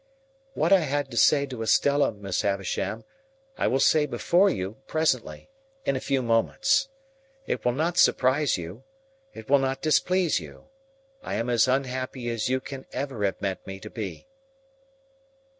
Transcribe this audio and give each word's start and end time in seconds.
"What 0.55 0.73
I 0.73 0.79
had 0.79 1.11
to 1.11 1.15
say 1.17 1.45
to 1.45 1.61
Estella, 1.61 2.11
Miss 2.11 2.41
Havisham, 2.41 3.03
I 3.55 3.67
will 3.67 3.79
say 3.79 4.07
before 4.07 4.49
you, 4.49 4.77
presently—in 4.87 5.95
a 5.95 5.99
few 5.99 6.23
moments. 6.23 6.89
It 7.45 7.63
will 7.63 7.73
not 7.73 7.99
surprise 7.99 8.57
you, 8.57 8.83
it 9.35 9.47
will 9.47 9.59
not 9.59 9.83
displease 9.83 10.39
you. 10.39 10.69
I 11.21 11.35
am 11.35 11.51
as 11.51 11.67
unhappy 11.67 12.31
as 12.31 12.49
you 12.49 12.59
can 12.59 12.87
ever 12.91 13.23
have 13.25 13.39
meant 13.43 13.67
me 13.67 13.79
to 13.79 13.91
be." 13.91 14.27